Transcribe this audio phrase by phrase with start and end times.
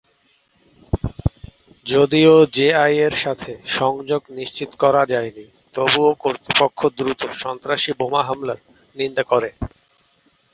[1.85, 8.59] যদিও জেআই-এর সাথে সংযোগ নিশ্চিত করা যায়নি, তবুও কর্তৃপক্ষ দ্রুত সন্ত্রাসী বোমা হামলার
[8.95, 9.49] নিন্দা করে।